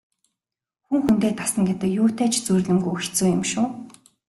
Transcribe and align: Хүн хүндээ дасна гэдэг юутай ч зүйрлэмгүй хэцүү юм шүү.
Хүн 0.87 0.99
хүндээ 1.05 1.33
дасна 1.39 1.61
гэдэг 1.69 1.89
юутай 2.01 2.27
ч 2.33 2.35
зүйрлэмгүй 2.45 2.93
хэцүү 2.99 3.27
юм 3.35 3.43
шүү. 3.51 3.65